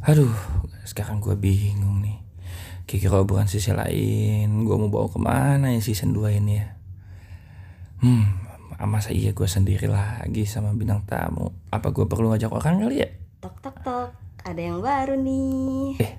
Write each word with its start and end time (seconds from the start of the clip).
Aduh, 0.00 0.32
sekarang 0.88 1.20
gue 1.20 1.36
bingung 1.36 2.00
nih. 2.00 2.16
Kira-kira 2.88 3.20
obrolan 3.20 3.52
sisi 3.52 3.68
lain, 3.68 4.64
gue 4.64 4.76
mau 4.80 4.88
bawa 4.88 5.12
ke 5.12 5.20
mana 5.20 5.76
ya 5.76 5.80
season 5.84 6.16
2 6.16 6.40
ini 6.40 6.56
ya? 6.56 6.66
Hmm, 8.00 8.24
masa 8.88 9.12
iya 9.12 9.36
gue 9.36 9.44
sendiri 9.44 9.92
lagi 9.92 10.48
sama 10.48 10.72
bintang 10.72 11.04
tamu? 11.04 11.52
Apa 11.68 11.92
gue 11.92 12.08
perlu 12.08 12.32
ngajak 12.32 12.48
orang 12.48 12.80
kali 12.80 13.04
ya? 13.04 13.12
Tok 13.44 13.60
tok 13.60 13.76
tok, 13.84 14.08
ada 14.40 14.60
yang 14.60 14.80
baru 14.80 15.20
nih. 15.20 16.00
Eh, 16.00 16.12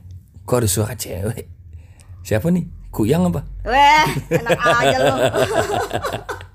kok 0.46 0.62
ada 0.62 0.70
suara 0.70 0.94
cewek? 0.94 1.50
Siapa 2.22 2.54
nih? 2.54 2.70
Kuyang 2.94 3.34
apa? 3.34 3.42
Weh, 3.66 4.08
enak 4.30 4.62
aja 4.62 4.98
lu. 5.10 5.16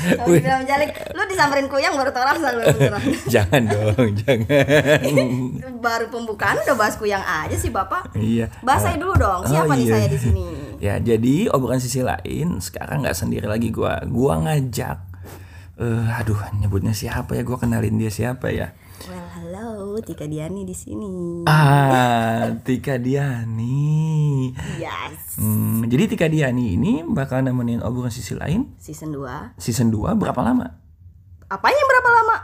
Kalau 0.00 0.28
dibilang 0.30 0.64
jalik, 0.64 0.90
lu 1.10 1.22
disamperin 1.24 1.66
kuyang 1.66 1.92
baru 1.92 2.10
tau 2.10 2.24
rasa 2.24 2.46
lu 2.50 2.62
beneran. 2.66 3.02
jangan 3.34 3.62
dong, 3.64 4.08
jangan. 4.16 5.00
Baru 5.80 6.06
pembukaan 6.08 6.56
udah 6.58 6.74
bahas 6.74 6.94
kuyang 6.94 7.20
aja 7.20 7.52
sih 7.52 7.68
bapak. 7.68 8.12
iya. 8.14 8.48
Bahas 8.60 8.82
saya 8.82 8.96
dulu 8.96 9.14
dong. 9.14 9.44
Siapa 9.44 9.66
Oh, 9.66 9.74
nih 9.74 9.84
iya. 9.84 9.94
saya 9.94 10.06
di 10.06 10.18
sini? 10.18 10.44
Ya, 10.78 10.94
jadi 10.96 11.48
obrolan 11.48 11.78
sisi 11.78 12.00
lain 12.00 12.58
sekarang 12.58 13.00
nggak 13.00 13.14
sendiri 13.14 13.44
lagi 13.44 13.68
gua. 13.68 14.00
Gua 14.04 14.40
ngajak 14.40 14.98
eh 15.76 16.08
aduh, 16.12 16.36
nyebutnya 16.54 16.92
siapa 16.92 17.32
ya? 17.32 17.42
Gua 17.42 17.56
kenalin 17.56 17.96
dia 17.96 18.08
siapa 18.08 18.48
ya? 18.48 18.72
Tika 20.02 20.24
Diani 20.24 20.62
di 20.62 20.72
sini. 20.72 21.44
Ah, 21.44 22.52
Tika 22.58 22.96
Diani. 22.96 24.50
Yes. 24.76 25.36
Hmm, 25.36 25.84
jadi 25.84 26.04
Tika 26.06 26.26
Diani 26.26 26.74
ini 26.74 27.00
bakal 27.02 27.40
nemenin 27.40 27.80
obrolan 27.80 28.08
sisi 28.08 28.32
lain 28.32 28.72
Season 28.76 29.08
2. 29.10 29.56
season 29.56 29.88
2 29.88 30.12
berapa 30.14 30.36
lama? 30.38 30.66
Apanya 31.46 31.82
berapa 31.82 32.10
lama? 32.12 32.36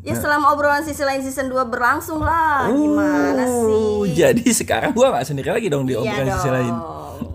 Ya 0.00 0.14
selama 0.14 0.50
obrolan 0.50 0.80
sisi 0.80 1.00
lain 1.00 1.20
season 1.20 1.46
2 1.46 1.60
berlangsung 1.66 2.18
lah. 2.18 2.68
Gimana 2.68 3.44
Oh, 3.44 4.02
sih? 4.02 4.16
jadi 4.16 4.44
sekarang 4.50 4.90
gua 4.90 5.12
nggak 5.12 5.26
sendiri 5.26 5.50
lagi 5.50 5.68
dong 5.68 5.84
di 5.84 5.92
Iya 5.92 6.00
obrolan 6.00 6.28
sisi 6.30 6.46
dong. 6.46 6.56
lain. 6.56 6.74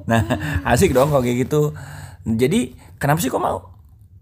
Nah, 0.06 0.22
asik 0.66 0.90
dong 0.90 1.10
kalau 1.10 1.22
kayak 1.22 1.46
gitu. 1.46 1.74
Jadi, 2.26 2.74
kenapa 2.98 3.20
sih 3.20 3.30
kok 3.30 3.38
mau? 3.38 3.75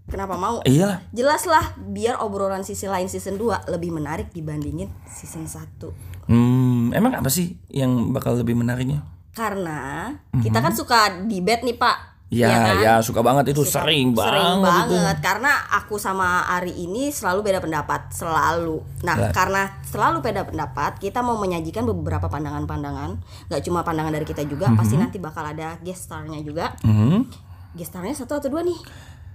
Kenapa 0.04 0.36
mau? 0.36 0.60
Iyalah. 0.62 1.00
Jelas 1.10 1.44
lah, 1.44 1.64
biar 1.80 2.20
obrolan 2.20 2.62
sisi 2.62 2.86
lain 2.86 3.08
season 3.08 3.36
2 3.36 3.68
lebih 3.68 3.90
menarik 3.90 4.30
dibandingin 4.30 4.92
season 5.06 5.48
1. 5.48 5.90
Hmm, 6.26 6.92
emang 6.92 7.16
apa 7.16 7.28
sih 7.28 7.56
yang 7.68 8.12
bakal 8.12 8.36
lebih 8.36 8.54
menariknya? 8.54 9.04
Karena 9.32 10.12
kita 10.36 10.60
kan 10.60 10.72
suka 10.72 11.00
debate 11.24 11.64
nih 11.64 11.76
Pak. 11.76 11.98
Ya, 12.30 12.50
Iya 12.50 12.58
kan? 12.58 12.76
ya 12.82 12.94
suka 13.00 13.22
banget 13.22 13.54
itu 13.54 13.62
Suka- 13.62 13.86
sering 13.86 14.12
banget. 14.12 14.34
Sering 14.34 14.58
itu. 14.58 14.94
banget 14.98 15.18
karena 15.22 15.52
aku 15.72 15.96
sama 15.96 16.28
Ari 16.48 16.74
ini 16.74 17.08
selalu 17.08 17.46
beda 17.46 17.62
pendapat, 17.62 18.10
selalu. 18.10 18.82
Nah, 19.04 19.16
Lah. 19.20 19.32
karena 19.32 19.70
selalu 19.84 20.18
beda 20.20 20.42
pendapat, 20.44 20.98
kita 20.98 21.22
mau 21.22 21.38
menyajikan 21.38 21.86
beberapa 21.86 22.26
pandangan-pandangan, 22.26 23.22
nggak 23.48 23.62
cuma 23.62 23.82
pandangan 23.82 24.10
dari 24.12 24.26
kita 24.26 24.42
juga, 24.44 24.74
pasti 24.74 24.98
nanti 24.98 25.22
bakal 25.22 25.46
ada 25.46 25.78
guest 25.80 26.10
star-nya 26.10 26.42
juga. 26.42 26.74
Mhm. 26.82 27.30
Guest 27.74 27.90
star-nya 27.92 28.14
satu 28.14 28.34
atau 28.36 28.50
dua 28.50 28.62
nih? 28.62 28.78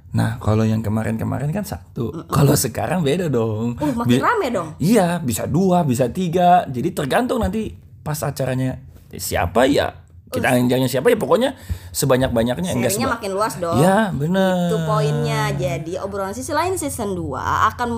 Nah, 0.08 0.40
kalau 0.40 0.64
yang 0.64 0.80
kemarin-kemarin 0.80 1.52
kan 1.52 1.68
satu. 1.68 2.24
Kalau 2.32 2.56
sekarang 2.56 3.04
beda 3.04 3.28
dong. 3.28 3.76
Uh, 3.76 3.92
makin 3.92 4.16
Bi- 4.16 4.24
rame 4.24 4.48
dong. 4.48 4.68
Iya, 4.80 5.20
bisa 5.20 5.44
dua, 5.44 5.84
bisa 5.84 6.08
tiga. 6.08 6.64
Jadi 6.64 6.96
tergantung 6.96 7.44
nanti 7.44 7.76
pas 8.00 8.16
acaranya 8.24 8.80
siapa 9.12 9.68
ya. 9.68 9.92
Kita 10.28 10.52
anjangnya 10.52 10.88
siapa 10.92 11.08
ya 11.08 11.16
pokoknya 11.16 11.56
sebanyak-banyaknya 11.88 12.76
enggak 12.76 12.92
Serinya 12.92 13.08
seba- 13.08 13.16
makin 13.16 13.30
luas 13.32 13.54
dong. 13.56 13.80
Ya, 13.80 14.12
bener. 14.12 14.68
Itu 14.68 14.76
poinnya. 14.84 15.42
Jadi 15.56 15.92
obrolan 15.96 16.36
sisi 16.36 16.52
lain 16.52 16.76
season 16.76 17.16
2 17.16 17.72
akan 17.72 17.88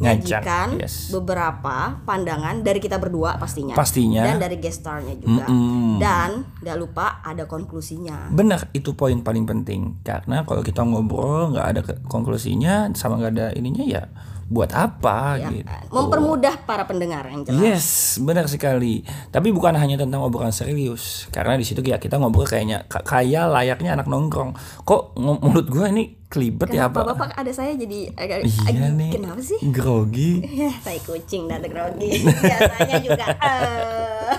menyajikan 0.00 0.80
yes. 0.80 1.12
beberapa 1.12 2.00
pandangan 2.04 2.64
dari 2.64 2.80
kita 2.80 2.96
berdua 2.96 3.36
pastinya. 3.36 3.76
Pastinya. 3.76 4.24
Dan 4.24 4.40
dari 4.40 4.56
guest 4.56 4.84
star-nya 4.84 5.14
juga. 5.16 5.44
Mm-mm. 5.46 6.00
Dan 6.00 6.44
nggak 6.64 6.76
lupa 6.80 7.20
ada 7.20 7.44
konklusinya. 7.44 8.32
Benar, 8.32 8.72
itu 8.72 8.96
poin 8.96 9.20
paling 9.20 9.44
penting. 9.44 10.00
Karena 10.00 10.42
kalau 10.48 10.64
kita 10.64 10.82
ngobrol 10.84 11.52
nggak 11.52 11.66
ada 11.66 11.80
konklusinya 12.08 12.90
sama 12.96 13.20
nggak 13.20 13.32
ada 13.36 13.46
ininya 13.54 13.84
ya 13.84 14.04
buat 14.50 14.66
apa 14.68 15.38
Ya 15.38 15.46
gitu. 15.48 15.70
Mempermudah 15.88 16.58
para 16.60 16.82
pendengar 16.82 17.22
yang 17.24 17.42
jelas. 17.42 17.56
Yes, 17.56 17.86
benar 18.18 18.44
sekali. 18.44 19.00
Tapi 19.28 19.48
bukan 19.48 19.72
hanya 19.72 19.94
tentang 19.94 20.20
obrolan 20.20 20.50
serius, 20.50 21.24
karena 21.28 21.54
di 21.54 21.62
situ 21.62 21.78
ya 21.80 21.96
kita 21.96 22.18
ngobrol 22.18 22.44
kayaknya 22.44 22.82
ka- 22.84 23.00
kayak 23.00 23.46
layaknya 23.46 23.94
anak 23.94 24.04
nongkrong. 24.04 24.52
Kok 24.82 25.14
mulut 25.14 25.66
gua 25.66 25.86
ini 25.86 26.18
kelibet 26.26 26.66
ya 26.68 26.86
apa? 26.86 27.02
bapak 27.04 27.30
ada 27.32 27.50
saya 27.50 27.74
jadi 27.74 28.10
agak 28.12 28.42
Iya 28.42 28.62
agak- 28.66 28.94
nih. 28.96 29.10
kenapa 29.14 29.40
sih? 29.40 29.58
Grogi. 29.64 30.32
Ya, 30.60 30.70
tai 30.76 30.98
kucing 30.98 31.46
dan 31.46 31.62
grogi. 31.62 32.26
Biasanya 32.42 32.96
juga. 33.00 33.26
eh. 33.30 34.34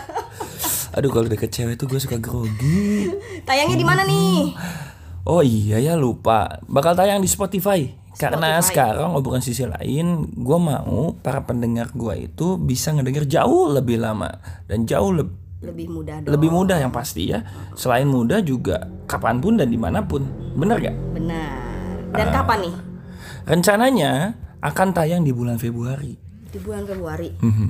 Aduh 0.91 1.07
kalau 1.07 1.23
deket 1.25 1.47
cewek 1.49 1.75
tuh 1.75 1.88
gue 1.88 1.97
suka 1.97 2.16
grogi. 2.17 3.07
Tayangnya 3.41 3.75
di 3.75 3.88
mana 3.88 4.03
nih? 4.03 4.51
Oh 5.24 5.40
iya 5.40 5.78
ya 5.78 5.94
lupa. 5.94 6.59
Bakal 6.66 6.94
tayang 6.94 7.20
di 7.20 7.28
Spotify. 7.28 7.86
Karena 8.12 8.58
Spotify. 8.58 8.68
sekarang 8.68 9.09
obrolan 9.14 9.40
sisi 9.40 9.64
lain, 9.64 10.28
gue 10.28 10.58
mau 10.59 11.16
para 11.16 11.42
pendengar 11.42 11.90
gua 11.92 12.14
itu 12.14 12.58
bisa 12.58 12.92
ngedenger 12.92 13.24
jauh 13.26 13.72
lebih 13.72 13.98
lama 13.98 14.28
dan 14.66 14.84
jauh 14.84 15.09
lebih 15.12 15.38
Lebih 15.62 15.88
mudah 15.88 16.18
dong. 16.20 16.32
lebih 16.32 16.50
mudah 16.50 16.78
yang 16.78 16.90
pasti 16.90 17.30
ya. 17.30 17.46
Selain 17.72 18.04
mudah 18.04 18.42
juga 18.42 18.82
kapan 19.06 19.38
pun 19.38 19.56
dan 19.56 19.70
di 19.70 19.78
mana 19.78 20.02
pun. 20.02 20.26
Bener 20.52 20.82
gak? 20.82 20.98
Benar. 21.14 21.53
Dan 22.12 22.28
Ah. 22.28 22.34
kapan 22.34 22.58
nih? 22.62 22.76
Rencananya 23.44 24.12
akan 24.59 24.88
tayang 24.92 25.22
di 25.22 25.32
bulan 25.32 25.56
Februari. 25.56 26.18
Di 26.48 26.58
bulan 26.58 26.84
Februari. 26.84 27.30
Mhm. 27.38 27.70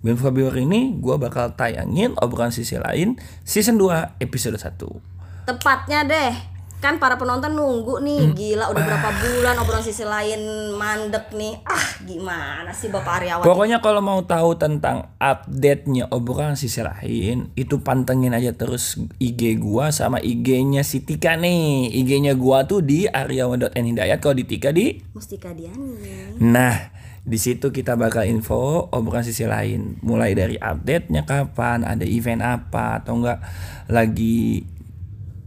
Bulan 0.00 0.18
Februari 0.18 0.62
ini 0.62 0.96
gue 0.96 1.14
bakal 1.14 1.52
tayangin 1.52 2.16
obrolan 2.16 2.50
sisi 2.50 2.74
lain 2.74 3.14
season 3.42 3.76
2 3.76 4.16
episode 4.18 4.56
1. 4.56 4.96
Tepatnya 5.44 6.02
deh. 6.02 6.34
Kan 6.76 7.00
para 7.00 7.16
penonton 7.16 7.56
nunggu 7.56 8.04
nih. 8.04 8.20
Hmm. 8.28 8.34
Gila 8.36 8.64
udah 8.68 8.82
berapa 8.84 9.08
bulan 9.16 9.56
obrolan 9.64 9.84
sisi 9.84 10.04
lain 10.04 10.72
mandek 10.76 11.32
nih. 11.32 11.64
Ah, 11.64 11.86
gimana 12.04 12.70
sih 12.76 12.92
Bapak 12.92 13.24
Aryawan? 13.24 13.44
Pokoknya 13.44 13.78
kalau 13.80 14.04
mau 14.04 14.20
tahu 14.22 14.60
tentang 14.60 15.08
update-nya 15.16 16.12
obrolan 16.12 16.54
sisi 16.54 16.84
lain, 16.84 17.48
itu 17.56 17.80
pantengin 17.80 18.36
aja 18.36 18.52
terus 18.52 19.00
IG 19.16 19.56
gua 19.56 19.88
sama 19.88 20.20
IG-nya 20.20 20.84
si 20.84 21.00
Tika 21.00 21.34
nih. 21.40 21.88
IG-nya 21.96 22.36
gua 22.36 22.68
tuh 22.68 22.84
di 22.84 23.08
aryawan.nhidayat 23.08 24.20
kalau 24.20 24.36
di 24.36 24.44
Tika 24.44 24.68
di 24.68 25.00
Mustika 25.16 25.56
Diani. 25.56 26.36
Nah, 26.44 26.92
di 27.26 27.42
situ 27.42 27.74
kita 27.74 27.98
bakal 27.98 28.28
info 28.28 28.86
obrolan 28.94 29.26
sisi 29.26 29.42
lain, 29.48 29.98
mulai 30.04 30.36
dari 30.36 30.54
update-nya 30.60 31.26
kapan, 31.26 31.82
ada 31.82 32.06
event 32.06 32.38
apa 32.38 33.02
atau 33.02 33.18
enggak 33.18 33.42
lagi 33.90 34.62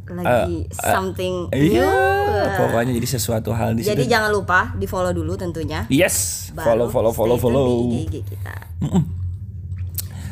Lagi 0.09 0.65
something 0.71 1.49
Eh, 1.49 1.69
iya, 1.71 1.85
new. 1.85 2.57
pokoknya 2.57 2.91
jadi 2.91 3.07
sesuatu 3.09 3.49
hal 3.51 3.73
di 3.73 3.81
Jadi 3.81 4.03
situ. 4.03 4.11
jangan 4.11 4.29
lupa 4.29 4.73
di 4.73 4.85
follow 4.85 5.11
dulu 5.11 5.33
tentunya. 5.33 5.85
Yes, 5.87 6.49
Baru 6.51 6.65
follow 6.65 6.87
follow 6.89 7.11
follow 7.13 7.37
follow. 7.37 7.67
di 7.87 8.05
IG 8.05 8.15
kita. 8.25 8.55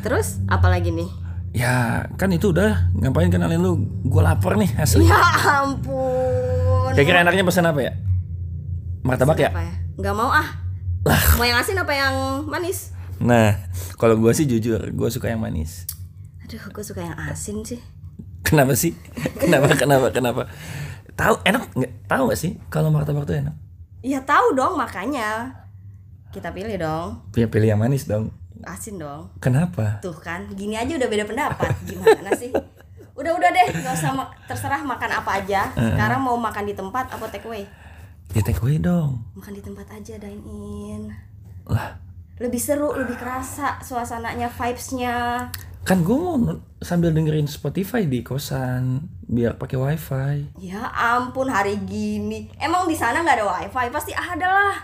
Terus 0.00 0.38
apa 0.46 0.66
lagi 0.66 0.90
nih? 0.90 1.10
Ya, 1.50 2.06
kan 2.14 2.28
itu 2.28 2.50
udah 2.50 2.92
ngapain 2.94 3.28
kenalin 3.28 3.58
lu? 3.58 3.72
Gue 4.04 4.20
lapar 4.20 4.54
nih 4.54 4.68
asli. 4.76 5.02
Ya 5.04 5.18
ampun. 5.62 6.92
Kira-kira 6.92 7.22
enaknya 7.22 7.42
pesan 7.42 7.66
apa 7.66 7.80
ya? 7.80 7.92
Martabak 9.00 9.38
ya? 9.38 9.50
Apa 9.50 9.62
ya? 9.62 9.74
Nggak 9.96 10.14
mau 10.14 10.30
ah. 10.30 10.48
Mau 11.34 11.42
yang 11.42 11.56
asin 11.56 11.74
apa 11.74 11.90
yang 11.90 12.14
manis? 12.44 12.92
Nah, 13.18 13.58
kalau 13.96 14.14
gua 14.14 14.30
sih 14.30 14.44
jujur, 14.44 14.78
gua 14.92 15.08
suka 15.08 15.26
yang 15.26 15.40
manis. 15.40 15.88
Aduh, 16.44 16.60
gue 16.64 16.80
suka 16.80 17.02
yang 17.02 17.16
asin 17.18 17.60
sih. 17.60 17.80
Kenapa 18.48 18.72
sih? 18.72 18.96
Kenapa? 19.36 19.76
kenapa? 19.76 20.08
Kenapa? 20.08 20.42
Tahu 21.12 21.34
enak 21.44 21.62
nggak? 21.74 21.92
Tahu 22.08 22.22
gak 22.32 22.40
sih 22.40 22.56
kalau 22.68 22.88
martabak 22.88 23.28
tuh 23.28 23.36
enak? 23.36 23.52
Ya 24.00 24.22
tahu 24.22 24.54
dong 24.54 24.78
makanya. 24.78 25.52
Kita 26.30 26.52
pilih 26.52 26.78
dong. 26.78 27.20
Ya 27.34 27.44
pilih 27.44 27.68
yang 27.68 27.80
manis 27.80 28.08
dong. 28.08 28.32
Asin 28.64 28.96
dong. 28.96 29.28
Kenapa? 29.38 30.00
Tuh 30.00 30.14
kan, 30.14 30.48
gini 30.50 30.74
aja 30.74 30.94
udah 30.94 31.08
beda 31.08 31.24
pendapat. 31.24 31.72
Gimana 31.84 32.32
sih? 32.34 32.50
Udah 33.12 33.34
udah 33.34 33.50
deh, 33.50 33.66
nggak 33.74 33.94
usah 33.94 34.14
mak- 34.14 34.34
terserah 34.46 34.78
makan 34.78 35.10
apa 35.12 35.30
aja. 35.42 35.66
Sekarang 35.74 36.22
mau 36.22 36.38
makan 36.38 36.64
di 36.64 36.74
tempat 36.74 37.10
apa 37.10 37.26
take 37.28 37.44
away? 37.44 37.66
Ya 38.30 38.40
take 38.40 38.60
away 38.60 38.78
dong. 38.78 39.24
Makan 39.34 39.52
di 39.52 39.62
tempat 39.62 39.86
aja 39.90 40.14
dine 40.16 40.42
in. 40.44 41.02
Lah, 41.66 41.98
Lebih 42.38 42.62
seru, 42.62 42.94
lebih 42.94 43.18
kerasa 43.18 43.82
suasananya, 43.82 44.46
vibes-nya. 44.46 45.48
Kan 45.88 46.04
gue 46.04 46.12
mau 46.12 46.36
sambil 46.84 47.16
dengerin 47.16 47.48
Spotify 47.48 48.04
di 48.04 48.20
kosan 48.20 49.08
biar 49.24 49.56
pakai 49.56 49.80
wifi. 49.80 50.60
Ya 50.60 50.84
ampun 50.92 51.48
hari 51.48 51.80
gini. 51.80 52.52
Emang 52.60 52.84
di 52.84 52.92
sana 52.92 53.24
nggak 53.24 53.36
ada 53.40 53.46
wifi? 53.48 53.88
Pasti 53.88 54.12
ada 54.12 54.44
lah. 54.44 54.76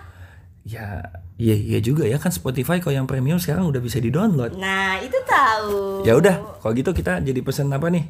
Ya, 0.64 1.04
iya 1.36 1.52
iya 1.52 1.78
juga 1.84 2.08
ya 2.08 2.16
kan 2.16 2.32
Spotify 2.32 2.80
kalau 2.80 2.96
yang 2.96 3.04
premium 3.04 3.36
sekarang 3.36 3.68
udah 3.68 3.84
bisa 3.84 4.00
di 4.00 4.08
download. 4.08 4.56
Nah 4.56 4.96
itu 4.96 5.20
tahu. 5.28 6.08
Ya 6.08 6.16
udah, 6.16 6.40
kalau 6.64 6.72
gitu 6.72 6.96
kita 6.96 7.20
jadi 7.20 7.44
pesan 7.44 7.68
apa 7.68 7.92
nih? 7.92 8.08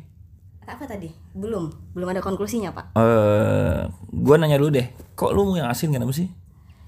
Apa 0.63 0.87
tadi? 0.87 1.11
Belum, 1.35 1.75
belum 1.99 2.15
ada 2.15 2.23
konklusinya 2.23 2.71
pak. 2.71 2.95
Eh, 2.95 3.91
gue 4.07 4.35
nanya 4.39 4.55
dulu 4.55 4.71
deh, 4.71 4.87
kok 5.19 5.35
lu 5.35 5.51
mau 5.51 5.59
yang 5.59 5.67
asin 5.67 5.91
kenapa 5.91 6.15
sih? 6.15 6.31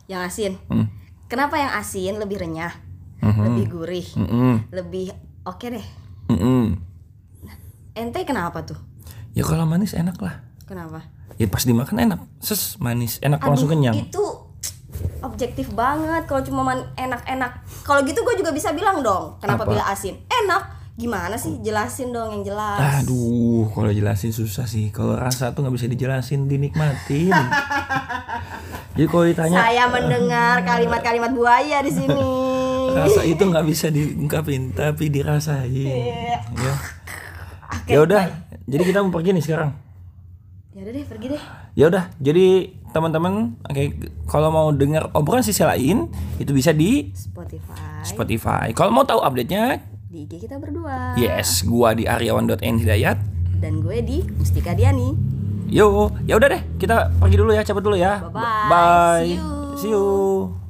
Yang 0.07 0.23
asin. 0.31 0.53
Hmm. 0.71 0.87
Kenapa 1.27 1.59
yang 1.59 1.75
asin 1.75 2.23
lebih 2.23 2.39
renyah, 2.39 2.71
Mhm. 3.27 3.43
lebih 3.43 3.65
gurih, 3.67 4.07
Mm-mm. 4.15 4.71
lebih 4.71 5.11
Oke 5.47 5.71
deh. 5.71 5.87
Mm-mm. 6.27 6.75
Ente 7.95 8.27
kenapa 8.27 8.67
tuh? 8.67 8.75
Ya 9.31 9.47
kalau 9.47 9.63
manis 9.63 9.95
enak 9.95 10.19
lah. 10.19 10.43
Kenapa? 10.67 11.07
Ya 11.39 11.47
pas 11.47 11.63
dimakan 11.63 12.03
enak. 12.03 12.21
Ses 12.43 12.75
manis 12.83 13.23
enak 13.23 13.39
langsung 13.39 13.71
kenyang. 13.71 13.95
Itu 13.95 14.51
objektif 15.23 15.71
banget 15.71 16.27
kalau 16.27 16.43
cuma 16.43 16.67
enak-enak. 16.99 17.63
Kalau 17.87 18.03
gitu 18.03 18.27
gue 18.27 18.43
juga 18.43 18.51
bisa 18.51 18.75
bilang 18.75 19.07
dong. 19.07 19.39
Kenapa 19.39 19.63
Apa? 19.63 19.71
bila 19.71 19.85
asin? 19.87 20.19
Enak. 20.27 20.75
Gimana 20.97 21.37
sih? 21.37 21.61
Jelasin 21.61 22.11
dong 22.11 22.41
yang 22.41 22.43
jelas. 22.43 23.05
Aduh, 23.05 23.69
kalau 23.71 23.93
jelasin 23.93 24.33
susah 24.33 24.65
sih. 24.65 24.89
Kalau 24.91 25.15
rasa 25.15 25.53
tuh 25.53 25.63
nggak 25.63 25.77
bisa 25.77 25.87
dijelasin, 25.87 26.49
dinikmatin. 26.49 27.37
Jadi 28.97 29.07
kalau 29.13 29.25
ditanya 29.29 29.61
Saya 29.61 29.85
mendengar 29.93 30.65
kalimat-kalimat 30.65 31.31
buaya 31.37 31.85
di 31.85 31.93
sini. 31.93 32.46
Rasa 32.97 33.21
itu 33.29 33.43
nggak 33.45 33.67
bisa 33.69 33.93
diungkapin, 33.93 34.73
tapi 34.73 35.13
dirasain. 35.13 35.69
Iya. 35.69 36.41
Ya. 36.57 36.75
Ya 37.87 37.99
udah, 38.03 38.23
jadi 38.65 38.83
kita 38.83 38.99
mau 39.05 39.13
pergi 39.13 39.37
nih 39.37 39.45
sekarang. 39.45 39.71
Ya 40.77 40.81
udah 40.85 40.93
deh, 40.93 41.05
pergi 41.09 41.27
deh. 41.33 41.43
Ya 41.77 41.85
udah, 41.93 42.05
jadi 42.21 42.47
teman-teman, 42.93 43.57
oke, 43.65 43.83
kalau 44.29 44.49
mau 44.49 44.69
dengar 44.73 45.13
obrolan 45.13 45.45
sisi 45.45 45.61
lain 45.61 46.09
itu 46.41 46.53
bisa 46.53 46.73
di 46.73 47.13
Spotify 47.13 48.01
Spotify. 48.05 48.67
Kalau 48.73 48.93
mau 48.93 49.05
tahu 49.05 49.21
update-nya, 49.21 49.83
di 50.07 50.25
IG 50.25 50.49
kita 50.49 50.57
berdua. 50.57 51.19
yes, 51.19 51.67
gua 51.67 51.93
di 51.93 52.09
aryawan.n 52.09 52.75
hidayat. 52.81 53.19
Dan 53.57 53.81
gue 53.81 54.05
di 54.05 54.23
Mustika 54.37 54.77
Diani. 54.77 55.17
Yo, 55.67 56.15
ya 56.29 56.39
udah 56.39 56.49
deh, 56.53 56.63
kita 56.79 57.11
pergi 57.19 57.37
dulu 57.41 57.51
ya, 57.51 57.67
cabut 57.67 57.83
dulu 57.83 57.97
ya. 57.99 58.23
Bye-bye. 58.31 58.69
Bye. 58.71 59.27
See 59.27 59.35
you. 59.35 59.51
See 59.81 59.91
you. 59.91 60.66